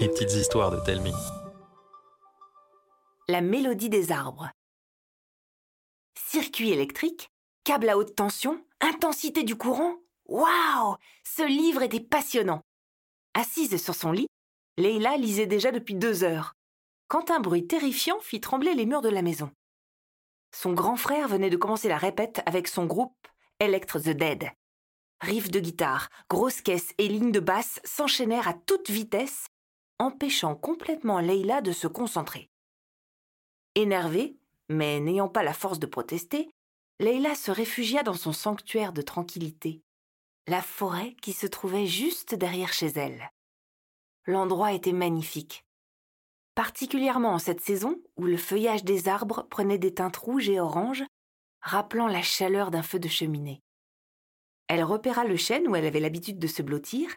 Les 0.00 0.08
petites 0.08 0.34
histoires 0.34 0.70
de 0.70 0.78
Telmi. 0.84 1.12
La 3.26 3.40
mélodie 3.40 3.88
des 3.88 4.12
arbres. 4.12 4.50
Circuit 6.14 6.70
électrique, 6.70 7.28
câble 7.64 7.88
à 7.88 7.98
haute 7.98 8.14
tension, 8.14 8.64
intensité 8.80 9.42
du 9.42 9.56
courant. 9.56 9.96
Waouh 10.26 10.96
Ce 11.24 11.42
livre 11.42 11.82
était 11.82 11.98
passionnant. 11.98 12.62
Assise 13.34 13.82
sur 13.82 13.94
son 13.94 14.12
lit, 14.12 14.28
Leila 14.76 15.16
lisait 15.16 15.46
déjà 15.46 15.72
depuis 15.72 15.94
deux 15.96 16.22
heures, 16.22 16.54
quand 17.08 17.30
un 17.30 17.40
bruit 17.40 17.66
terrifiant 17.66 18.20
fit 18.20 18.40
trembler 18.40 18.74
les 18.74 18.86
murs 18.86 19.02
de 19.02 19.08
la 19.08 19.22
maison. 19.22 19.50
Son 20.54 20.72
grand 20.72 20.96
frère 20.96 21.26
venait 21.26 21.50
de 21.50 21.56
commencer 21.56 21.88
la 21.88 21.98
répète 21.98 22.42
avec 22.46 22.68
son 22.68 22.86
groupe 22.86 23.16
Electre 23.58 23.98
the 23.98 24.10
Dead. 24.10 24.50
Riffs 25.20 25.50
de 25.50 25.60
guitare, 25.60 26.08
grosses 26.30 26.60
caisses 26.60 26.94
et 26.98 27.08
lignes 27.08 27.32
de 27.32 27.40
basse 27.40 27.80
s'enchaînèrent 27.84 28.48
à 28.48 28.54
toute 28.54 28.90
vitesse, 28.90 29.46
empêchant 29.98 30.54
complètement 30.54 31.20
Leila 31.20 31.60
de 31.60 31.72
se 31.72 31.86
concentrer. 31.86 32.48
Énervée, 33.74 34.36
mais 34.68 35.00
n'ayant 35.00 35.28
pas 35.28 35.42
la 35.42 35.54
force 35.54 35.78
de 35.78 35.86
protester, 35.86 36.48
Leila 37.00 37.34
se 37.34 37.50
réfugia 37.50 38.02
dans 38.02 38.14
son 38.14 38.32
sanctuaire 38.32 38.92
de 38.92 39.02
tranquillité, 39.02 39.82
la 40.46 40.62
forêt 40.62 41.14
qui 41.22 41.32
se 41.32 41.46
trouvait 41.46 41.86
juste 41.86 42.34
derrière 42.34 42.72
chez 42.72 42.88
elle. 42.88 43.30
L'endroit 44.26 44.72
était 44.72 44.92
magnifique 44.92 45.64
particulièrement 46.58 47.34
en 47.34 47.38
cette 47.38 47.60
saison 47.60 48.00
où 48.16 48.24
le 48.24 48.36
feuillage 48.36 48.82
des 48.82 49.06
arbres 49.06 49.46
prenait 49.48 49.78
des 49.78 49.94
teintes 49.94 50.16
rouges 50.16 50.48
et 50.48 50.58
oranges, 50.58 51.04
rappelant 51.60 52.08
la 52.08 52.20
chaleur 52.20 52.72
d'un 52.72 52.82
feu 52.82 52.98
de 52.98 53.06
cheminée. 53.06 53.62
Elle 54.68 54.84
repéra 54.84 55.24
le 55.24 55.36
chêne 55.36 55.66
où 55.66 55.76
elle 55.76 55.86
avait 55.86 56.00
l'habitude 56.00 56.38
de 56.38 56.46
se 56.46 56.62
blottir 56.62 57.14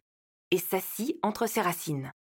et 0.50 0.58
s'assit 0.58 1.18
entre 1.22 1.48
ses 1.48 1.62
racines. 1.62 2.12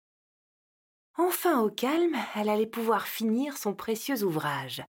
Enfin 1.18 1.62
au 1.62 1.70
calme, 1.70 2.15
elle 2.35 2.49
allait 2.49 2.68
pouvoir 2.68 3.07
finir 3.07 3.57
son 3.57 3.74
précieux 3.74 4.24
ouvrage. 4.24 4.84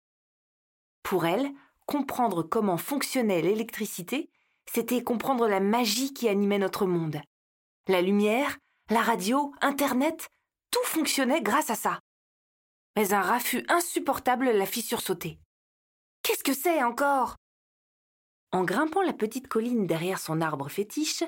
Pour 1.03 1.25
elle, 1.25 1.52
comprendre 1.86 2.44
comment 2.44 2.78
fonctionnait 2.78 3.42
l'électricité, 3.42 4.30
c'était 4.72 5.03
comprendre 5.03 5.47
la 5.47 5.59
magie 5.59 6.14
qui 6.14 6.28
animait 6.28 6.59
notre 6.59 6.86
monde. 6.86 7.22
La 7.88 8.02
lumière, 8.02 8.58
la 8.89 9.02
radio, 9.02 9.53
Internet, 9.62 10.30
tout 10.69 10.84
fonctionnait 10.84 11.42
grâce 11.42 11.69
à 11.69 11.75
ça 11.75 12.00
mais 12.95 13.14
un 13.14 13.22
raffut 13.22 13.66
insupportable 13.69 14.50
la 14.52 14.66
fit 14.66 14.81
sursauter. 14.81 15.39
Qu'est-ce 16.23 16.44
que 16.44 16.53
c'est 16.53 16.84
encore? 16.84 17.36
En 18.52 18.63
grimpant 18.63 19.02
la 19.02 19.13
petite 19.13 19.47
colline 19.47 19.88
derrière 19.88 20.19
son 20.19 20.41
arbre 20.41 20.69
fétiche, 20.69 21.23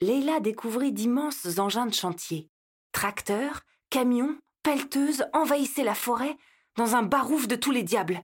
Leila 0.00 0.40
découvrit 0.40 0.92
d'immenses 0.92 1.58
engins 1.58 1.86
de 1.86 1.94
chantier. 1.94 2.48
Tracteurs, 2.92 3.62
camions, 3.90 4.38
pelleteuses 4.62 5.24
envahissaient 5.32 5.84
la 5.84 5.94
forêt 5.94 6.36
dans 6.76 6.94
un 6.94 7.02
barouf 7.02 7.48
de 7.48 7.56
tous 7.56 7.70
les 7.70 7.82
diables. 7.82 8.20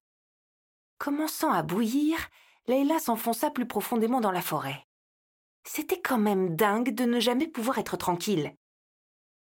Commençant 0.98 1.50
à 1.50 1.62
bouillir, 1.62 2.18
Leila 2.66 2.98
s'enfonça 2.98 3.50
plus 3.50 3.66
profondément 3.66 4.20
dans 4.20 4.30
la 4.30 4.42
forêt. 4.42 4.86
C'était 5.64 6.00
quand 6.00 6.18
même 6.18 6.54
dingue 6.54 6.94
de 6.94 7.04
ne 7.04 7.20
jamais 7.20 7.48
pouvoir 7.48 7.78
être 7.78 7.96
tranquille. 7.96 8.54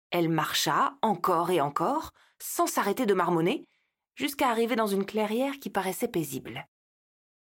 Elle 0.10 0.30
marcha 0.30 0.98
encore 1.02 1.52
et 1.52 1.62
encore, 1.62 2.12
sans 2.40 2.68
s'arrêter 2.68 3.06
de 3.06 3.14
marmonner, 3.14 3.68
jusqu'à 4.16 4.50
arriver 4.50 4.76
dans 4.76 4.88
une 4.88 5.06
clairière 5.06 5.60
qui 5.60 5.70
paraissait 5.70 6.08
paisible. 6.08 6.68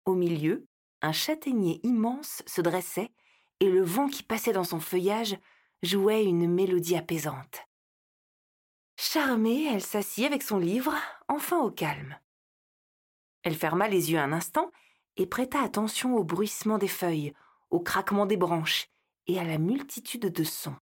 Au 0.05 0.15
milieu, 0.15 0.67
un 1.03 1.13
châtaignier 1.13 1.81
immense 1.85 2.43
se 2.47 2.61
dressait, 2.61 3.13
et 3.61 3.69
le 3.69 3.83
vent 3.83 4.09
qui 4.09 4.23
passait 4.23 4.53
dans 4.53 4.65
son 4.65 4.81
feuillage 4.81 5.39
jouait 5.83 6.25
une 6.25 6.49
mélodie 6.49 6.97
apaisante. 6.97 7.67
Charmée, 8.97 9.65
elle 9.65 9.83
s'assit 9.83 10.25
avec 10.25 10.43
son 10.43 10.59
livre, 10.59 10.95
enfin 11.29 11.59
au 11.59 11.71
calme. 11.71 12.19
Elle 13.43 13.57
ferma 13.57 13.89
les 13.89 14.11
yeux 14.11 14.19
un 14.19 14.33
instant 14.33 14.73
et 15.17 15.27
prêta 15.27 15.63
attention 15.63 16.17
au 16.17 16.25
bruissement 16.25 16.79
des 16.79 16.89
feuilles, 16.89 17.33
au 17.71 17.81
craquement 17.81 18.27
des 18.27 18.37
branches 18.37 18.89
et 19.27 19.39
à 19.39 19.45
la 19.45 19.59
multitude 19.59 20.27
de 20.27 20.45
sons. 20.45 20.77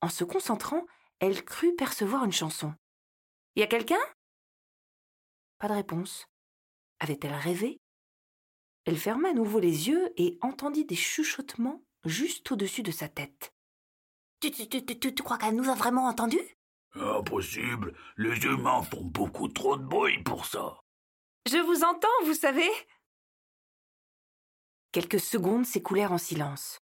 En 0.00 0.08
se 0.08 0.24
concentrant, 0.24 0.84
elle 1.20 1.44
crut 1.44 1.76
percevoir 1.76 2.24
une 2.24 2.32
chanson. 2.32 2.74
Y 3.54 3.62
a 3.62 3.66
quelqu'un? 3.68 4.00
Pas 5.58 5.68
de 5.68 5.74
réponse. 5.74 6.26
Avait-elle 6.98 7.34
rêvé? 7.34 7.80
Elle 8.84 8.98
ferma 8.98 9.30
à 9.30 9.32
nouveau 9.32 9.60
les 9.60 9.88
yeux 9.88 10.12
et 10.16 10.38
entendit 10.42 10.84
des 10.84 10.96
chuchotements 10.96 11.84
juste 12.04 12.50
au-dessus 12.50 12.82
de 12.82 12.90
sa 12.90 13.08
tête. 13.08 13.54
Tu, 14.40 14.50
tu, 14.50 14.68
tu, 14.68 14.84
tu, 14.84 14.98
tu 15.14 15.22
crois 15.22 15.38
qu'elle 15.38 15.54
nous 15.54 15.70
a 15.70 15.74
vraiment 15.74 16.06
entendus? 16.06 16.58
Impossible. 16.94 17.94
Les 18.16 18.36
humains 18.44 18.82
font 18.82 19.04
beaucoup 19.04 19.48
trop 19.48 19.76
de 19.76 19.84
bruit 19.84 20.22
pour 20.24 20.46
ça. 20.46 20.80
Je 21.48 21.58
vous 21.58 21.84
entends, 21.84 22.08
vous 22.24 22.34
savez. 22.34 22.68
Quelques 24.90 25.20
secondes 25.20 25.64
s'écoulèrent 25.64 26.12
en 26.12 26.18
silence. 26.18 26.80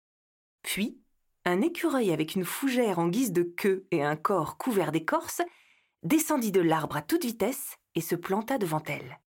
Puis, 0.63 1.01
un 1.45 1.61
écureuil 1.61 2.11
avec 2.11 2.35
une 2.35 2.45
fougère 2.45 2.99
en 2.99 3.07
guise 3.07 3.31
de 3.31 3.43
queue 3.43 3.88
et 3.91 4.03
un 4.03 4.15
corps 4.15 4.57
couvert 4.57 4.91
d'écorce 4.91 5.41
descendit 6.03 6.51
de 6.51 6.61
l'arbre 6.61 6.95
à 6.95 7.01
toute 7.01 7.25
vitesse 7.25 7.75
et 7.95 8.01
se 8.01 8.15
planta 8.15 8.57
devant 8.57 8.83
elle. 8.88 9.19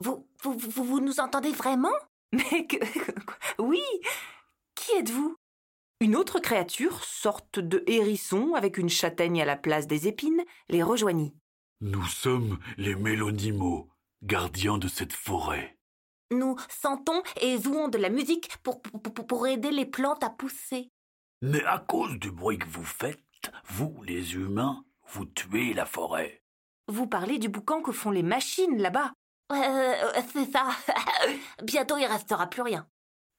Vous, 0.00 0.26
vous, 0.42 0.58
vous, 0.58 0.84
vous 0.84 1.00
nous 1.00 1.20
entendez 1.20 1.52
vraiment? 1.52 1.92
Mais 2.32 2.66
que. 2.66 2.76
oui 3.62 3.82
Qui 4.74 4.92
êtes-vous? 4.92 5.36
Une 6.00 6.16
autre 6.16 6.40
créature, 6.40 7.02
sorte 7.04 7.58
de 7.58 7.84
hérisson 7.86 8.54
avec 8.54 8.78
une 8.78 8.88
châtaigne 8.88 9.40
à 9.40 9.44
la 9.44 9.56
place 9.56 9.86
des 9.86 10.08
épines, 10.08 10.44
les 10.68 10.82
rejoignit. 10.82 11.34
Nous 11.80 12.04
sommes 12.04 12.58
les 12.76 12.94
Mélonimaux, 12.94 13.88
gardiens 14.22 14.78
de 14.78 14.88
cette 14.88 15.12
forêt. 15.12 15.78
Nous 16.30 16.56
sentons 16.68 17.22
et 17.40 17.60
jouons 17.60 17.88
de 17.88 17.98
la 17.98 18.08
musique 18.10 18.56
pour, 18.62 18.82
pour, 18.82 19.26
pour 19.26 19.46
aider 19.46 19.70
les 19.70 19.86
plantes 19.86 20.24
à 20.24 20.30
pousser. 20.30 20.90
Mais 21.42 21.64
à 21.64 21.78
cause 21.78 22.18
du 22.18 22.30
bruit 22.30 22.58
que 22.58 22.68
vous 22.68 22.84
faites, 22.84 23.20
vous, 23.66 24.02
les 24.04 24.34
humains, 24.34 24.84
vous 25.08 25.26
tuez 25.26 25.74
la 25.74 25.86
forêt. 25.86 26.42
Vous 26.88 27.06
parlez 27.06 27.38
du 27.38 27.48
boucan 27.48 27.82
que 27.82 27.92
font 27.92 28.10
les 28.10 28.22
machines 28.22 28.80
là-bas. 28.80 29.12
Euh, 29.54 30.22
c'est 30.32 30.50
ça. 30.50 30.68
Bientôt 31.62 31.96
il 31.96 32.06
restera 32.06 32.46
plus 32.46 32.62
rien. 32.62 32.86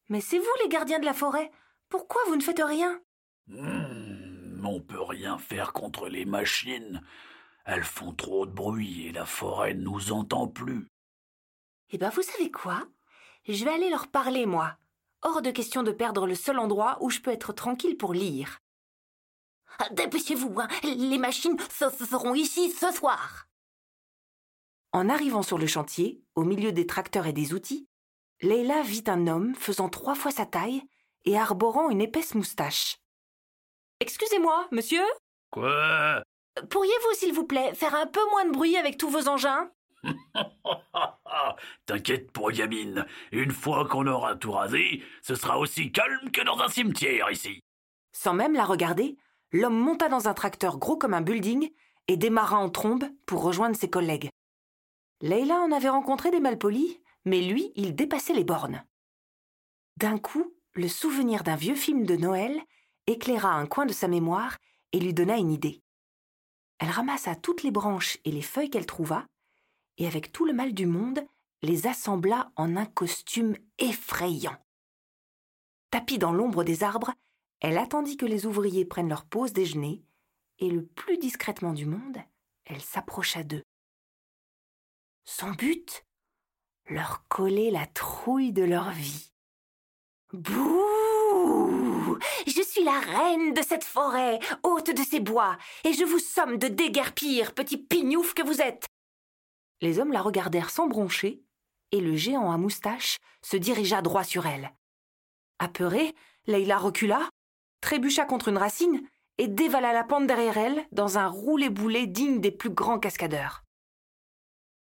Mais 0.09 0.21
c'est 0.21 0.39
vous 0.39 0.45
les 0.63 0.69
gardiens 0.69 0.99
de 0.99 1.05
la 1.05 1.13
forêt. 1.13 1.51
Pourquoi 1.89 2.21
vous 2.27 2.35
ne 2.35 2.41
faites 2.43 2.61
rien? 2.63 2.99
Hmm, 3.47 4.65
On 4.65 4.79
peut 4.81 5.01
rien 5.01 5.37
faire 5.37 5.73
contre 5.73 6.07
les 6.07 6.25
machines. 6.25 7.01
Elles 7.65 7.83
font 7.83 8.13
trop 8.13 8.45
de 8.45 8.51
bruit 8.51 9.07
et 9.07 9.11
la 9.11 9.25
forêt 9.25 9.73
ne 9.73 9.81
nous 9.81 10.11
entend 10.11 10.47
plus. 10.47 10.87
Eh 11.89 11.97
ben 11.97 12.09
vous 12.09 12.21
savez 12.21 12.51
quoi? 12.51 12.83
Je 13.47 13.63
vais 13.65 13.71
aller 13.73 13.89
leur 13.89 14.07
parler, 14.07 14.45
moi. 14.45 14.77
Hors 15.21 15.41
de 15.41 15.51
question 15.51 15.83
de 15.83 15.91
perdre 15.91 16.27
le 16.27 16.35
seul 16.35 16.59
endroit 16.59 16.97
où 17.01 17.09
je 17.09 17.19
peux 17.19 17.31
être 17.31 17.53
tranquille 17.53 17.97
pour 17.97 18.13
lire. 18.13 18.59
Dépêchez-vous, 19.91 20.59
hein. 20.59 20.67
les 20.83 21.17
machines 21.17 21.57
seront 21.59 22.33
ici 22.35 22.71
ce 22.71 22.91
soir. 22.91 23.47
En 24.95 25.09
arrivant 25.09 25.41
sur 25.41 25.57
le 25.57 25.67
chantier, 25.67 26.21
au 26.35 26.45
milieu 26.45 26.71
des 26.71 26.87
tracteurs 26.87 27.27
et 27.27 27.33
des 27.33 27.53
outils, 27.53 27.85
Leila 28.41 28.81
vit 28.81 29.03
un 29.07 29.27
homme 29.27 29.53
faisant 29.53 29.89
trois 29.89 30.15
fois 30.15 30.31
sa 30.31 30.45
taille 30.45 30.83
et 31.25 31.37
arborant 31.37 31.89
une 31.89 31.99
épaisse 31.99 32.33
moustache. 32.33 32.95
Excusez-moi, 33.99 34.69
monsieur 34.71 35.03
Quoi? 35.51 36.23
Pourriez-vous, 36.69 37.13
s'il 37.13 37.33
vous 37.33 37.45
plaît, 37.45 37.73
faire 37.73 37.93
un 37.93 38.07
peu 38.07 38.21
moins 38.31 38.45
de 38.45 38.53
bruit 38.53 38.77
avec 38.77 38.97
tous 38.97 39.09
vos 39.09 39.27
engins? 39.27 39.69
T'inquiète 41.85 42.31
pour 42.31 42.51
gamine, 42.51 43.05
une 43.33 43.51
fois 43.51 43.85
qu'on 43.89 44.07
aura 44.07 44.37
tout 44.37 44.53
rasé, 44.53 45.03
ce 45.21 45.35
sera 45.35 45.59
aussi 45.59 45.91
calme 45.91 46.31
que 46.31 46.45
dans 46.45 46.61
un 46.61 46.69
cimetière 46.69 47.29
ici. 47.29 47.59
Sans 48.13 48.33
même 48.33 48.53
la 48.53 48.63
regarder, 48.63 49.17
l'homme 49.51 49.77
monta 49.77 50.07
dans 50.07 50.29
un 50.29 50.33
tracteur 50.33 50.77
gros 50.77 50.95
comme 50.95 51.13
un 51.13 51.19
building 51.19 51.69
et 52.07 52.15
démarra 52.15 52.59
en 52.59 52.69
trombe 52.69 53.03
pour 53.25 53.43
rejoindre 53.43 53.75
ses 53.75 53.89
collègues. 53.89 54.29
Leila 55.25 55.59
en 55.59 55.71
avait 55.71 55.89
rencontré 55.89 56.29
des 56.29 56.39
malpolis, 56.39 56.99
mais 57.25 57.41
lui, 57.41 57.71
il 57.73 57.95
dépassait 57.95 58.35
les 58.35 58.43
bornes. 58.43 58.85
D'un 59.97 60.19
coup, 60.19 60.53
le 60.73 60.87
souvenir 60.87 61.41
d'un 61.41 61.55
vieux 61.55 61.73
film 61.73 62.05
de 62.05 62.15
Noël 62.15 62.61
éclaira 63.07 63.53
un 63.53 63.65
coin 63.65 63.87
de 63.87 63.91
sa 63.91 64.07
mémoire 64.07 64.59
et 64.91 64.99
lui 64.99 65.15
donna 65.15 65.37
une 65.37 65.51
idée. 65.51 65.81
Elle 66.77 66.91
ramassa 66.91 67.35
toutes 67.35 67.63
les 67.63 67.71
branches 67.71 68.19
et 68.23 68.29
les 68.31 68.43
feuilles 68.43 68.69
qu'elle 68.69 68.85
trouva, 68.85 69.25
et 69.97 70.05
avec 70.05 70.31
tout 70.31 70.45
le 70.45 70.53
mal 70.53 70.75
du 70.75 70.85
monde, 70.85 71.25
les 71.63 71.87
assembla 71.87 72.51
en 72.55 72.77
un 72.77 72.85
costume 72.85 73.57
effrayant. 73.79 74.63
Tapie 75.89 76.19
dans 76.19 76.33
l'ombre 76.33 76.63
des 76.63 76.83
arbres, 76.83 77.15
elle 77.61 77.79
attendit 77.79 78.17
que 78.17 78.27
les 78.27 78.45
ouvriers 78.45 78.85
prennent 78.85 79.09
leur 79.09 79.25
pause 79.25 79.53
déjeuner, 79.53 80.03
et 80.59 80.69
le 80.69 80.85
plus 80.85 81.17
discrètement 81.17 81.73
du 81.73 81.87
monde, 81.87 82.19
elle 82.65 82.81
s'approcha 82.81 83.43
d'eux. 83.43 83.63
Son 85.27 85.51
but? 85.51 86.05
Leur 86.87 87.25
coller 87.27 87.71
la 87.71 87.87
trouille 87.87 88.53
de 88.53 88.63
leur 88.63 88.91
vie. 88.91 89.33
Bouh 90.33 92.19
Je 92.45 92.61
suis 92.61 92.83
la 92.83 92.99
reine 92.99 93.53
de 93.53 93.63
cette 93.63 93.83
forêt, 93.83 94.39
hôte 94.61 94.91
de 94.91 95.01
ces 95.01 95.19
bois, 95.19 95.57
et 95.83 95.93
je 95.93 96.03
vous 96.03 96.19
somme 96.19 96.57
de 96.57 96.67
déguerpir, 96.67 97.55
petit 97.55 97.77
pignouf 97.77 98.35
que 98.35 98.43
vous 98.43 98.61
êtes. 98.61 98.85
Les 99.81 99.99
hommes 99.99 100.13
la 100.13 100.21
regardèrent 100.21 100.69
sans 100.69 100.87
broncher, 100.87 101.41
et 101.91 102.01
le 102.01 102.15
géant 102.15 102.51
à 102.51 102.57
moustache 102.57 103.17
se 103.41 103.57
dirigea 103.57 104.03
droit 104.03 104.23
sur 104.23 104.45
elle. 104.45 104.71
Apeurée, 105.57 106.13
Leïla 106.45 106.77
recula, 106.77 107.27
trébucha 107.81 108.25
contre 108.25 108.49
une 108.49 108.59
racine 108.59 109.01
et 109.39 109.47
dévala 109.47 109.91
la 109.91 110.03
pente 110.03 110.27
derrière 110.27 110.59
elle 110.59 110.85
dans 110.91 111.17
un 111.17 111.27
roulé-boulé 111.27 112.05
digne 112.05 112.41
des 112.41 112.51
plus 112.51 112.69
grands 112.69 112.99
cascadeurs. 112.99 113.64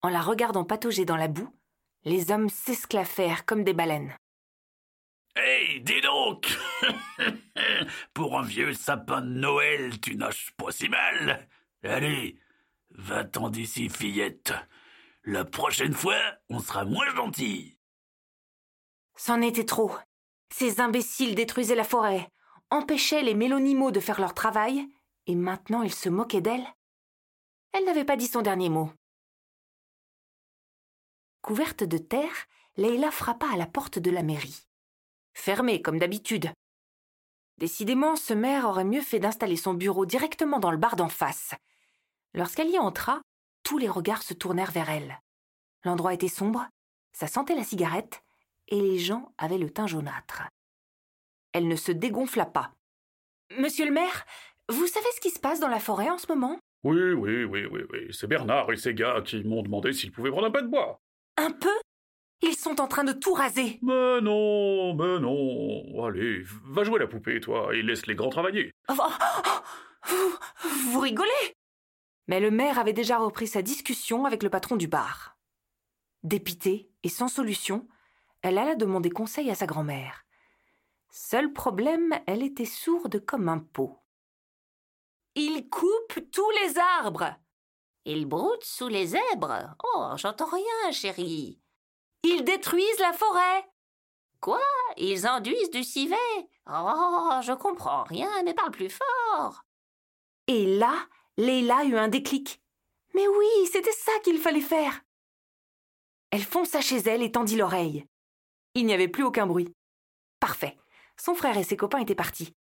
En 0.01 0.09
la 0.09 0.21
regardant 0.21 0.63
patauger 0.63 1.03
dans 1.05 1.17
la 1.17 1.27
boue, 1.27 1.53
les 2.03 2.31
hommes 2.31 2.49
s'esclaffèrent 2.49 3.45
comme 3.45 3.63
des 3.63 3.73
baleines. 3.73 4.15
Hey, 5.35 5.81
dis 5.81 6.01
donc 6.01 6.47
Pour 8.13 8.39
un 8.39 8.43
vieux 8.43 8.73
sapin 8.73 9.21
de 9.21 9.27
Noël, 9.27 9.99
tu 9.99 10.15
nages 10.15 10.51
pas 10.57 10.71
si 10.71 10.89
mal. 10.89 11.47
Allez, 11.83 12.37
va-t'en 12.91 13.49
d'ici, 13.49 13.89
fillette. 13.89 14.53
La 15.23 15.45
prochaine 15.45 15.93
fois, 15.93 16.19
on 16.49 16.59
sera 16.59 16.85
moins 16.85 17.09
gentil. 17.15 17.77
C'en 19.15 19.41
était 19.41 19.65
trop. 19.65 19.95
Ces 20.51 20.79
imbéciles 20.79 21.35
détruisaient 21.35 21.75
la 21.75 21.83
forêt, 21.83 22.29
empêchaient 22.69 23.21
les 23.21 23.35
mélonimaux 23.35 23.91
de 23.91 23.99
faire 23.99 24.19
leur 24.19 24.33
travail, 24.33 24.87
et 25.27 25.35
maintenant 25.35 25.83
ils 25.83 25.93
se 25.93 26.09
moquaient 26.09 26.41
d'elle. 26.41 26.65
Elle 27.73 27.85
n'avait 27.85 28.05
pas 28.05 28.15
dit 28.15 28.27
son 28.27 28.41
dernier 28.41 28.69
mot. 28.69 28.91
Couverte 31.49 31.83
de 31.83 31.97
terre, 31.97 32.45
Leila 32.77 33.09
frappa 33.09 33.47
à 33.51 33.57
la 33.57 33.65
porte 33.65 33.97
de 33.97 34.11
la 34.11 34.21
mairie. 34.21 34.67
Fermée 35.33 35.81
comme 35.81 35.97
d'habitude. 35.97 36.51
Décidément, 37.57 38.15
ce 38.15 38.35
maire 38.35 38.65
aurait 38.65 38.83
mieux 38.83 39.01
fait 39.01 39.17
d'installer 39.17 39.55
son 39.55 39.73
bureau 39.73 40.05
directement 40.05 40.59
dans 40.59 40.69
le 40.69 40.77
bar 40.77 40.95
d'en 40.95 41.09
face. 41.09 41.55
Lorsqu'elle 42.35 42.69
y 42.69 42.77
entra, 42.77 43.23
tous 43.63 43.79
les 43.79 43.89
regards 43.89 44.21
se 44.21 44.35
tournèrent 44.35 44.69
vers 44.69 44.91
elle. 44.91 45.19
L'endroit 45.85 46.13
était 46.13 46.27
sombre, 46.27 46.67
ça 47.13 47.25
sentait 47.25 47.55
la 47.55 47.63
cigarette, 47.63 48.21
et 48.67 48.79
les 48.79 48.99
gens 48.99 49.33
avaient 49.39 49.57
le 49.57 49.71
teint 49.71 49.87
jaunâtre. 49.87 50.43
Elle 51.53 51.67
ne 51.67 51.75
se 51.75 51.91
dégonfla 51.91 52.45
pas. 52.45 52.75
Monsieur 53.57 53.87
le 53.87 53.91
maire, 53.91 54.23
vous 54.69 54.85
savez 54.85 55.09
ce 55.15 55.21
qui 55.21 55.31
se 55.31 55.39
passe 55.39 55.59
dans 55.59 55.67
la 55.67 55.79
forêt 55.79 56.11
en 56.11 56.19
ce 56.19 56.27
moment? 56.31 56.59
Oui, 56.83 57.13
oui, 57.13 57.43
oui, 57.43 57.65
oui, 57.65 57.81
oui. 57.89 58.07
C'est 58.11 58.27
Bernard 58.27 58.71
et 58.71 58.77
ses 58.77 58.93
gars 58.93 59.23
qui 59.25 59.43
m'ont 59.43 59.63
demandé 59.63 59.93
s'ils 59.93 60.11
pouvaient 60.11 60.29
prendre 60.29 60.45
un 60.45 60.51
peu 60.51 60.61
de 60.61 60.67
bois. 60.67 61.01
Un 61.39 61.51
peu? 61.51 61.71
Ils 62.41 62.57
sont 62.57 62.81
en 62.81 62.87
train 62.89 63.05
de 63.05 63.13
tout 63.13 63.33
raser. 63.33 63.79
Mais 63.81 64.19
non, 64.19 64.93
mais 64.93 65.19
non. 65.19 66.05
Allez, 66.05 66.43
va 66.65 66.83
jouer 66.83 66.99
la 66.99 67.07
poupée, 67.07 67.39
toi, 67.39 67.73
et 67.73 67.81
laisse 67.81 68.07
les 68.07 68.15
grands 68.15 68.29
travailler. 68.29 68.73
Oh, 68.89 68.93
oh, 68.99 69.03
oh, 69.47 70.09
vous, 70.09 70.91
vous 70.91 70.99
rigolez? 70.99 71.53
Mais 72.27 72.41
le 72.41 72.51
maire 72.51 72.77
avait 72.77 72.91
déjà 72.91 73.17
repris 73.17 73.47
sa 73.47 73.61
discussion 73.61 74.25
avec 74.25 74.43
le 74.43 74.49
patron 74.49 74.75
du 74.75 74.89
bar. 74.89 75.37
Dépitée 76.23 76.91
et 77.03 77.09
sans 77.09 77.29
solution, 77.29 77.87
elle 78.41 78.57
alla 78.57 78.75
demander 78.75 79.09
conseil 79.09 79.49
à 79.49 79.55
sa 79.55 79.65
grand-mère. 79.65 80.25
Seul 81.09 81.53
problème, 81.53 82.19
elle 82.27 82.43
était 82.43 82.65
sourde 82.65 83.23
comme 83.25 83.47
un 83.47 83.59
pot. 83.59 83.97
Ils 85.35 85.69
coupent 85.69 86.19
tous 86.33 86.51
les 86.63 86.77
arbres. 86.77 87.33
Ils 88.11 88.25
broutent 88.25 88.63
sous 88.63 88.87
les 88.87 89.05
zèbres. 89.05 89.75
Oh, 89.83 90.07
j'entends 90.15 90.49
rien, 90.49 90.91
chérie. 90.91 91.59
Ils 92.23 92.43
détruisent 92.43 92.99
la 92.99 93.13
forêt. 93.13 93.69
Quoi? 94.41 94.63
Ils 94.97 95.27
enduisent 95.27 95.69
du 95.69 95.83
civet? 95.83 96.15
Oh, 96.67 97.39
je 97.43 97.53
comprends 97.53 98.01
rien, 98.01 98.41
mais 98.43 98.55
parle 98.55 98.71
plus 98.71 98.89
fort. 98.89 99.63
Et 100.47 100.65
là, 100.77 100.95
Leila 101.37 101.85
eut 101.85 101.97
un 101.97 102.07
déclic. 102.07 102.59
Mais 103.13 103.27
oui, 103.27 103.67
c'était 103.71 103.91
ça 103.91 104.13
qu'il 104.23 104.39
fallait 104.39 104.59
faire. 104.59 105.01
Elle 106.31 106.43
fonça 106.43 106.81
chez 106.81 106.97
elle 106.97 107.21
et 107.21 107.31
tendit 107.31 107.57
l'oreille. 107.57 108.07
Il 108.73 108.87
n'y 108.87 108.93
avait 108.93 109.07
plus 109.07 109.23
aucun 109.23 109.45
bruit. 109.45 109.71
Parfait. 110.39 110.79
Son 111.15 111.35
frère 111.35 111.57
et 111.59 111.63
ses 111.63 111.77
copains 111.77 111.99
étaient 111.99 112.15
partis. 112.15 112.55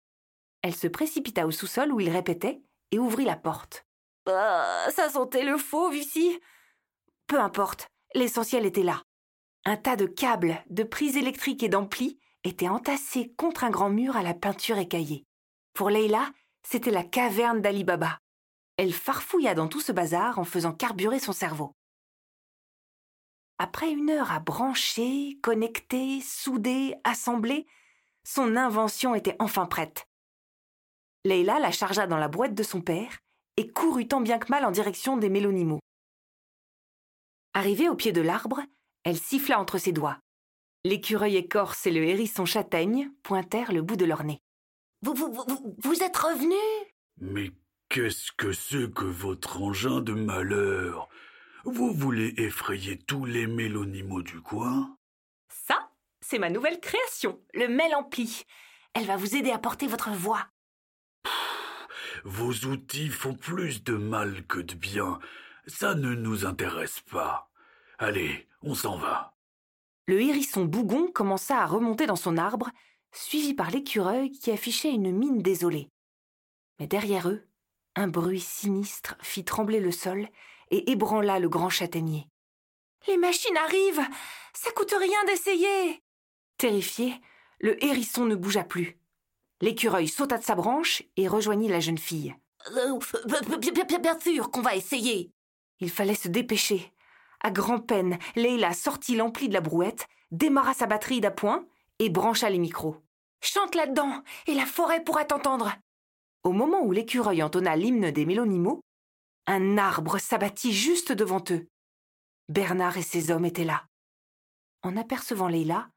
Elle 0.60 0.76
se 0.76 0.88
précipita 0.88 1.46
au 1.46 1.52
sous-sol 1.52 1.90
où 1.90 2.00
il 2.00 2.10
répétait 2.10 2.60
et 2.90 2.98
ouvrit 2.98 3.24
la 3.24 3.36
porte. 3.36 3.86
Ah, 4.28 4.88
ça 4.94 5.08
sentait 5.08 5.44
le 5.44 5.56
fauve 5.56 5.96
ici. 5.96 6.38
Peu 7.26 7.40
importe, 7.40 7.88
l'essentiel 8.14 8.66
était 8.66 8.82
là. 8.82 9.02
Un 9.64 9.76
tas 9.76 9.96
de 9.96 10.06
câbles, 10.06 10.62
de 10.68 10.82
prises 10.82 11.16
électriques 11.16 11.62
et 11.62 11.68
d'amplis 11.68 12.18
étaient 12.44 12.68
entassés 12.68 13.34
contre 13.36 13.64
un 13.64 13.70
grand 13.70 13.90
mur 13.90 14.16
à 14.16 14.22
la 14.22 14.34
peinture 14.34 14.78
écaillée. 14.78 15.24
Pour 15.72 15.90
Leila, 15.90 16.30
c'était 16.62 16.90
la 16.90 17.04
caverne 17.04 17.60
d'Ali 17.60 17.84
Baba. 17.84 18.18
Elle 18.76 18.92
farfouilla 18.92 19.54
dans 19.54 19.68
tout 19.68 19.80
ce 19.80 19.92
bazar 19.92 20.38
en 20.38 20.44
faisant 20.44 20.72
carburer 20.72 21.18
son 21.18 21.32
cerveau. 21.32 21.74
Après 23.58 23.90
une 23.90 24.10
heure 24.10 24.30
à 24.30 24.38
brancher, 24.38 25.38
connecter, 25.42 26.20
souder, 26.20 26.94
assembler, 27.02 27.66
son 28.24 28.56
invention 28.56 29.14
était 29.14 29.36
enfin 29.40 29.66
prête. 29.66 30.06
Leila 31.24 31.58
la 31.58 31.72
chargea 31.72 32.06
dans 32.06 32.18
la 32.18 32.28
boîte 32.28 32.54
de 32.54 32.62
son 32.62 32.80
père 32.80 33.18
et 33.58 33.66
courut 33.66 34.06
tant 34.06 34.20
bien 34.20 34.38
que 34.38 34.50
mal 34.50 34.64
en 34.64 34.70
direction 34.70 35.16
des 35.16 35.28
mélonimaux. 35.28 35.80
Arrivée 37.54 37.88
au 37.88 37.96
pied 37.96 38.12
de 38.12 38.20
l'arbre, 38.20 38.60
elle 39.02 39.18
siffla 39.18 39.58
entre 39.58 39.78
ses 39.78 39.90
doigts. 39.90 40.20
L'écureuil 40.84 41.34
écorce 41.34 41.84
et 41.84 41.90
le 41.90 42.04
hérisson 42.04 42.44
châtaigne 42.44 43.10
pointèrent 43.24 43.72
le 43.72 43.82
bout 43.82 43.96
de 43.96 44.04
leur 44.04 44.22
nez. 44.22 44.38
Vous, 45.02 45.12
vous, 45.12 45.32
vous, 45.32 45.74
vous 45.76 46.02
êtes 46.04 46.16
revenu 46.16 46.54
Mais 47.20 47.50
qu'est-ce 47.88 48.30
que 48.30 48.52
c'est 48.52 48.94
que 48.94 49.04
votre 49.04 49.60
engin 49.60 50.02
de 50.02 50.12
malheur 50.12 51.08
Vous 51.64 51.92
voulez 51.92 52.34
effrayer 52.36 52.96
tous 52.96 53.24
les 53.24 53.48
mélonimaux 53.48 54.22
du 54.22 54.40
coin 54.40 54.96
Ça, 55.48 55.90
c'est 56.20 56.38
ma 56.38 56.48
nouvelle 56.48 56.78
création, 56.78 57.42
le 57.54 57.66
Mélampli. 57.66 58.44
Elle 58.94 59.06
va 59.06 59.16
vous 59.16 59.34
aider 59.34 59.50
à 59.50 59.58
porter 59.58 59.88
votre 59.88 60.10
voix. 60.10 60.46
Vos 62.24 62.52
outils 62.66 63.08
font 63.08 63.34
plus 63.34 63.82
de 63.84 63.94
mal 63.94 64.46
que 64.46 64.58
de 64.58 64.74
bien. 64.74 65.18
Ça 65.66 65.94
ne 65.94 66.14
nous 66.14 66.46
intéresse 66.46 67.00
pas. 67.10 67.50
Allez, 67.98 68.48
on 68.62 68.74
s'en 68.74 68.96
va. 68.96 69.34
Le 70.06 70.20
hérisson 70.20 70.64
bougon 70.64 71.10
commença 71.12 71.58
à 71.58 71.66
remonter 71.66 72.06
dans 72.06 72.16
son 72.16 72.36
arbre, 72.36 72.70
suivi 73.12 73.54
par 73.54 73.70
l'écureuil 73.70 74.30
qui 74.30 74.50
affichait 74.50 74.92
une 74.92 75.12
mine 75.12 75.42
désolée. 75.42 75.90
Mais 76.78 76.86
derrière 76.86 77.28
eux, 77.28 77.46
un 77.94 78.08
bruit 78.08 78.40
sinistre 78.40 79.16
fit 79.20 79.44
trembler 79.44 79.80
le 79.80 79.90
sol 79.90 80.28
et 80.70 80.90
ébranla 80.90 81.38
le 81.38 81.48
grand 81.48 81.70
châtaignier. 81.70 82.28
Les 83.06 83.16
machines 83.16 83.56
arrivent 83.56 84.06
Ça 84.54 84.70
coûte 84.72 84.94
rien 84.98 85.24
d'essayer 85.26 86.02
Terrifié, 86.56 87.14
le 87.60 87.82
hérisson 87.84 88.24
ne 88.24 88.34
bougea 88.34 88.64
plus. 88.64 88.98
L'écureuil 89.60 90.08
sauta 90.08 90.38
de 90.38 90.44
sa 90.44 90.54
branche 90.54 91.02
et 91.16 91.28
rejoignit 91.28 91.68
la 91.68 91.80
jeune 91.80 91.98
fille. 91.98 92.34
Euh, 92.76 92.98
bien, 94.00 94.18
sûr 94.20 94.50
qu'on 94.50 94.62
va 94.62 94.76
essayer. 94.76 95.32
Il 95.80 95.90
fallait 95.90 96.14
se 96.14 96.28
dépêcher. 96.28 96.92
À 97.40 97.50
grand-peine, 97.50 98.18
Leila 98.36 98.72
sortit 98.72 99.16
l'ampli 99.16 99.48
de 99.48 99.54
la 99.54 99.60
brouette, 99.60 100.06
démarra 100.30 100.74
sa 100.74 100.86
batterie 100.86 101.20
d'appoint 101.20 101.66
et 101.98 102.10
brancha 102.10 102.50
les 102.50 102.58
micros. 102.58 102.96
Chante 103.40 103.74
là-dedans, 103.74 104.22
et 104.46 104.54
la 104.54 104.66
forêt 104.66 105.02
pourra 105.02 105.24
t'entendre. 105.24 105.72
Au 106.42 106.52
moment 106.52 106.82
où 106.82 106.92
l'écureuil 106.92 107.42
entonna 107.42 107.76
l'hymne 107.76 108.10
des 108.10 108.26
mélonimaux, 108.26 108.80
un 109.46 109.78
arbre 109.78 110.18
s'abattit 110.18 110.72
juste 110.72 111.12
devant 111.12 111.42
eux. 111.50 111.68
Bernard 112.48 112.96
et 112.96 113.02
ses 113.02 113.30
hommes 113.30 113.44
étaient 113.44 113.64
là. 113.64 113.86
En 114.82 114.96
apercevant 114.96 115.48
Leila, 115.48 115.88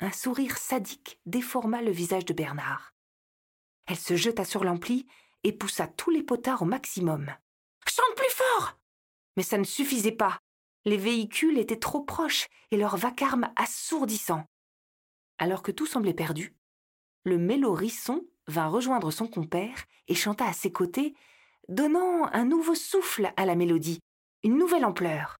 un 0.00 0.12
sourire 0.12 0.56
sadique 0.56 1.18
déforma 1.26 1.82
le 1.82 1.90
visage 1.90 2.24
de 2.24 2.32
Bernard. 2.32 2.92
Elle 3.90 3.98
se 3.98 4.14
jeta 4.14 4.44
sur 4.44 4.62
l'ampli 4.62 5.08
et 5.42 5.52
poussa 5.52 5.88
tous 5.88 6.10
les 6.10 6.22
potards 6.22 6.62
au 6.62 6.64
maximum. 6.64 7.26
Chante 7.88 8.14
plus 8.14 8.30
fort 8.30 8.78
Mais 9.36 9.42
ça 9.42 9.58
ne 9.58 9.64
suffisait 9.64 10.12
pas. 10.12 10.38
Les 10.84 10.96
véhicules 10.96 11.58
étaient 11.58 11.80
trop 11.80 12.00
proches 12.00 12.46
et 12.70 12.76
leur 12.76 12.96
vacarme 12.96 13.52
assourdissant. 13.56 14.44
Alors 15.38 15.64
que 15.64 15.72
tout 15.72 15.86
semblait 15.86 16.14
perdu, 16.14 16.54
le 17.24 17.36
mélo-risson 17.36 18.24
vint 18.46 18.68
rejoindre 18.68 19.10
son 19.10 19.26
compère 19.26 19.84
et 20.06 20.14
chanta 20.14 20.46
à 20.46 20.52
ses 20.52 20.70
côtés, 20.70 21.16
donnant 21.66 22.26
un 22.32 22.44
nouveau 22.44 22.76
souffle 22.76 23.32
à 23.36 23.44
la 23.44 23.56
mélodie, 23.56 23.98
une 24.44 24.56
nouvelle 24.56 24.84
ampleur. 24.84 25.36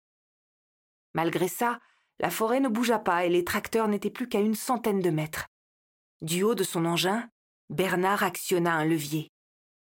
Malgré 1.14 1.46
ça, 1.46 1.78
la 2.18 2.30
forêt 2.30 2.58
ne 2.58 2.68
bougea 2.68 2.98
pas 2.98 3.24
et 3.24 3.28
les 3.28 3.44
tracteurs 3.44 3.86
n'étaient 3.86 4.10
plus 4.10 4.28
qu'à 4.28 4.40
une 4.40 4.56
centaine 4.56 5.00
de 5.00 5.10
mètres. 5.10 5.46
Du 6.20 6.42
haut 6.42 6.56
de 6.56 6.64
son 6.64 6.84
engin, 6.84 7.30
Bernard 7.70 8.24
actionna 8.24 8.74
un 8.74 8.84
levier. 8.84 9.30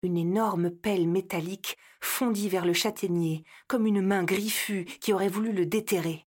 Une 0.03 0.17
énorme 0.17 0.69
pelle 0.71 1.07
métallique 1.07 1.77
fondit 2.01 2.49
vers 2.49 2.65
le 2.65 2.73
châtaignier, 2.73 3.45
comme 3.69 3.87
une 3.87 4.01
main 4.01 4.25
griffue 4.25 4.83
qui 4.99 5.13
aurait 5.13 5.29
voulu 5.29 5.53
le 5.53 5.65
déterrer. 5.65 6.25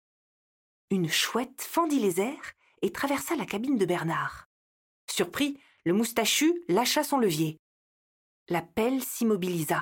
Une 0.92 1.10
chouette 1.10 1.62
fendit 1.62 2.00
les 2.00 2.20
airs 2.20 2.54
et 2.82 2.92
traversa 2.92 3.38
la 3.38 3.46
cabine 3.46 3.78
de 3.78 3.86
Bernard. 3.86 4.48
Surpris, 5.10 5.58
le 5.86 5.94
moustachu 5.94 6.62
lâcha 6.68 7.06
son 7.06 7.20
levier. 7.20 7.58
La 8.50 8.62
pelle 8.62 9.02
s'immobilisa. 9.02 9.82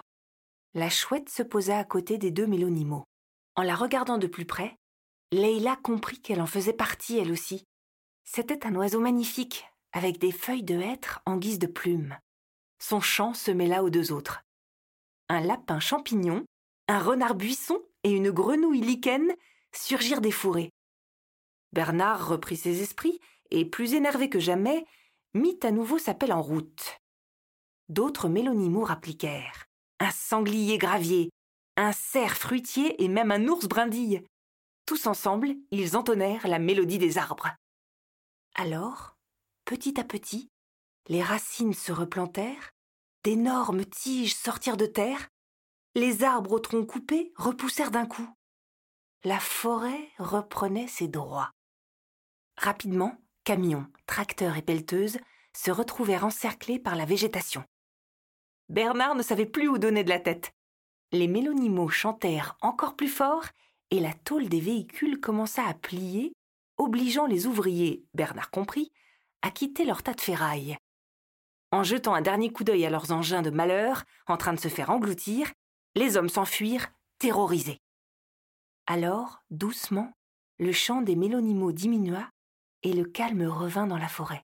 La 0.75 0.91
chouette 0.91 1.29
se 1.29 1.41
posa 1.41 1.79
à 1.79 1.83
côté 1.83 2.19
des 2.19 2.29
deux 2.29 2.45
mélonimaux. 2.45 3.03
En 3.55 3.63
la 3.63 3.75
regardant 3.75 4.19
de 4.19 4.27
plus 4.27 4.45
près, 4.45 4.77
Leila 5.31 5.75
comprit 5.77 6.21
qu'elle 6.21 6.41
en 6.41 6.45
faisait 6.45 6.71
partie 6.71 7.17
elle 7.17 7.31
aussi. 7.31 7.63
C'était 8.23 8.67
un 8.67 8.75
oiseau 8.75 8.99
magnifique, 8.99 9.65
avec 9.93 10.17
des 10.17 10.31
feuilles 10.31 10.63
de 10.63 10.79
hêtre 10.79 11.21
en 11.25 11.37
guise 11.37 11.59
de 11.59 11.67
plumes. 11.67 12.17
Son 12.79 12.99
chant 12.99 13.33
se 13.33 13.51
mêla 13.51 13.83
aux 13.83 13.89
deux 13.89 14.11
autres. 14.11 14.43
Un 15.29 15.39
lapin 15.39 15.79
champignon, 15.79 16.45
un 16.87 16.99
renard 16.99 17.35
buisson 17.35 17.79
et 18.03 18.11
une 18.11 18.31
grenouille 18.31 18.81
lichen 18.81 19.33
surgirent 19.73 20.21
des 20.21 20.31
fourrés. 20.31 20.71
Bernard 21.71 22.27
reprit 22.27 22.57
ses 22.57 22.81
esprits 22.81 23.19
et, 23.51 23.65
plus 23.65 23.93
énervé 23.93 24.29
que 24.29 24.39
jamais, 24.39 24.85
mit 25.33 25.57
à 25.63 25.71
nouveau 25.71 25.97
sa 25.97 26.13
pelle 26.13 26.33
en 26.33 26.41
route. 26.41 26.97
D'autres 27.89 28.29
mélonimaux 28.29 28.83
rappliquèrent. 28.83 29.65
Un 29.99 30.11
sanglier 30.11 30.77
gravier, 30.77 31.29
un 31.77 31.91
cerf 31.91 32.37
fruitier 32.37 33.01
et 33.03 33.07
même 33.07 33.31
un 33.31 33.47
ours 33.47 33.67
brindille. 33.67 34.23
Tous 34.85 35.07
ensemble, 35.07 35.55
ils 35.71 35.95
entonnèrent 35.95 36.47
la 36.47 36.59
mélodie 36.59 36.97
des 36.97 37.17
arbres. 37.17 37.49
Alors, 38.55 39.12
petit 39.65 39.99
à 39.99 40.03
petit, 40.03 40.49
les 41.07 41.21
racines 41.21 41.73
se 41.73 41.91
replantèrent, 41.91 42.71
d'énormes 43.23 43.85
tiges 43.85 44.35
sortirent 44.35 44.77
de 44.77 44.85
terre, 44.85 45.29
les 45.95 46.23
arbres 46.23 46.53
au 46.53 46.59
tronc 46.59 46.85
coupé 46.85 47.33
repoussèrent 47.35 47.91
d'un 47.91 48.05
coup. 48.05 48.27
La 49.23 49.39
forêt 49.39 50.09
reprenait 50.17 50.87
ses 50.87 51.07
droits. 51.07 51.51
Rapidement, 52.57 53.17
camions, 53.43 53.87
tracteurs 54.05 54.57
et 54.57 54.61
pelleteuses 54.61 55.19
se 55.55 55.71
retrouvèrent 55.71 56.25
encerclés 56.25 56.79
par 56.79 56.95
la 56.95 57.05
végétation. 57.05 57.63
Bernard 58.69 59.15
ne 59.15 59.23
savait 59.23 59.45
plus 59.45 59.67
où 59.67 59.77
donner 59.77 60.03
de 60.03 60.09
la 60.09 60.19
tête. 60.19 60.51
Les 61.11 61.27
mélonimaux 61.27 61.89
chantèrent 61.89 62.57
encore 62.61 62.95
plus 62.95 63.07
fort 63.07 63.45
et 63.91 63.99
la 63.99 64.13
tôle 64.13 64.49
des 64.49 64.59
véhicules 64.59 65.19
commença 65.19 65.63
à 65.65 65.73
plier, 65.73 66.33
obligeant 66.77 67.27
les 67.27 67.45
ouvriers, 67.45 68.03
Bernard 68.13 68.49
compris, 68.49 68.91
à 69.43 69.51
quitter 69.51 69.85
leur 69.85 70.01
tas 70.01 70.13
de 70.13 70.21
ferraille. 70.21 70.77
En 71.71 71.83
jetant 71.83 72.15
un 72.15 72.21
dernier 72.21 72.51
coup 72.51 72.63
d'œil 72.63 72.85
à 72.85 72.89
leurs 72.89 73.11
engins 73.11 73.41
de 73.41 73.49
malheur, 73.49 74.03
en 74.25 74.37
train 74.37 74.53
de 74.53 74.59
se 74.59 74.69
faire 74.69 74.89
engloutir, 74.89 75.51
les 75.95 76.17
hommes 76.17 76.29
s'enfuirent, 76.29 76.87
terrorisés. 77.19 77.79
Alors, 78.87 79.43
doucement, 79.51 80.11
le 80.59 80.71
chant 80.71 81.01
des 81.01 81.15
mélonimaux 81.15 81.71
diminua 81.71 82.29
et 82.83 82.93
le 82.93 83.05
calme 83.05 83.45
revint 83.45 83.87
dans 83.87 83.97
la 83.97 84.07
forêt. 84.07 84.43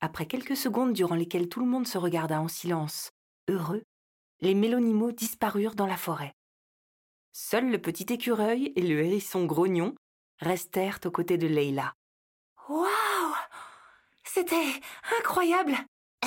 Après 0.00 0.26
quelques 0.26 0.56
secondes 0.56 0.92
durant 0.92 1.14
lesquelles 1.14 1.48
tout 1.48 1.60
le 1.60 1.66
monde 1.66 1.86
se 1.86 1.96
regarda 1.98 2.40
en 2.40 2.48
silence, 2.48 3.10
heureux, 3.48 3.82
les 4.40 4.54
mélonimaux 4.54 5.12
disparurent 5.12 5.74
dans 5.74 5.86
la 5.86 5.96
forêt. 5.96 6.34
Seul 7.32 7.70
le 7.70 7.80
petit 7.80 8.12
écureuil 8.12 8.72
et 8.76 8.82
le 8.82 9.02
hérisson 9.02 9.46
grognon 9.46 9.94
restèrent 10.40 11.00
aux 11.04 11.10
côtés 11.10 11.38
de 11.38 11.46
Leila. 11.46 11.94
C'était 14.34 14.82
incroyable 15.20 15.76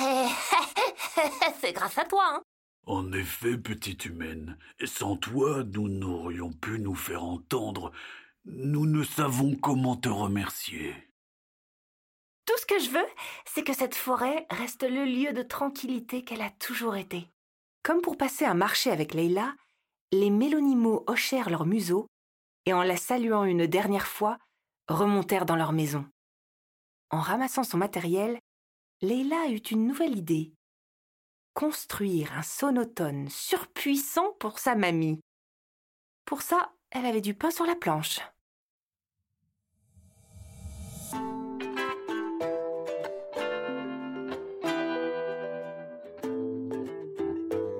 c'est 1.60 1.74
grâce 1.74 1.98
à 1.98 2.06
toi, 2.06 2.24
hein 2.26 2.42
En 2.86 3.12
effet, 3.12 3.58
petite 3.58 4.06
humaine, 4.06 4.56
sans 4.82 5.18
toi, 5.18 5.62
nous 5.62 5.90
n'aurions 5.90 6.50
pu 6.50 6.78
nous 6.78 6.94
faire 6.94 7.22
entendre. 7.22 7.92
Nous 8.46 8.86
ne 8.86 9.04
savons 9.04 9.56
comment 9.56 9.94
te 9.94 10.08
remercier. 10.08 10.94
Tout 12.46 12.56
ce 12.56 12.64
que 12.64 12.78
je 12.78 12.88
veux, 12.88 13.06
c'est 13.44 13.62
que 13.62 13.74
cette 13.74 13.94
forêt 13.94 14.46
reste 14.48 14.84
le 14.84 15.04
lieu 15.04 15.34
de 15.34 15.42
tranquillité 15.42 16.24
qu'elle 16.24 16.40
a 16.40 16.50
toujours 16.50 16.96
été. 16.96 17.28
Comme 17.82 18.00
pour 18.00 18.16
passer 18.16 18.46
un 18.46 18.54
marché 18.54 18.90
avec 18.90 19.12
Leila, 19.12 19.54
les 20.12 20.30
mélonimaux 20.30 21.04
hochèrent 21.08 21.50
leurs 21.50 21.66
museaux 21.66 22.06
et 22.64 22.72
en 22.72 22.82
la 22.82 22.96
saluant 22.96 23.44
une 23.44 23.66
dernière 23.66 24.06
fois, 24.06 24.38
remontèrent 24.88 25.44
dans 25.44 25.56
leur 25.56 25.72
maison. 25.72 26.06
En 27.10 27.20
ramassant 27.20 27.64
son 27.64 27.78
matériel, 27.78 28.38
Leila 29.00 29.48
eut 29.48 29.56
une 29.56 29.86
nouvelle 29.86 30.16
idée. 30.16 30.52
Construire 31.54 32.32
un 32.36 32.42
sonotone 32.42 33.28
surpuissant 33.30 34.32
pour 34.38 34.58
sa 34.58 34.74
mamie. 34.74 35.20
Pour 36.26 36.42
ça, 36.42 36.72
elle 36.90 37.06
avait 37.06 37.22
du 37.22 37.34
pain 37.34 37.50
sur 37.50 37.64
la 37.64 37.76
planche. 37.76 38.20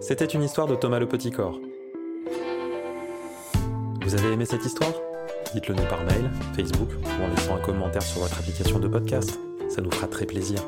C'était 0.01 0.25
une 0.25 0.43
histoire 0.43 0.67
de 0.67 0.75
Thomas 0.75 0.99
le 0.99 1.07
Petit 1.07 1.31
Corps. 1.31 1.61
Vous 4.01 4.15
avez 4.15 4.33
aimé 4.33 4.47
cette 4.47 4.65
histoire? 4.65 5.08
Dites-le 5.55 5.75
nous 5.75 5.85
par 5.85 6.05
mail, 6.05 6.31
Facebook 6.55 6.89
ou 7.03 7.25
en 7.25 7.29
laissant 7.29 7.57
un 7.57 7.61
commentaire 7.61 8.03
sur 8.03 8.21
votre 8.21 8.39
application 8.39 8.79
de 8.79 8.89
podcast. 8.89 9.39
Ça 9.69 9.81
nous 9.81 9.91
fera 9.91 10.07
très 10.07 10.27
plaisir. 10.27 10.61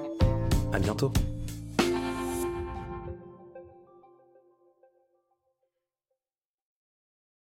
À 0.72 0.78
bientôt 0.78 1.12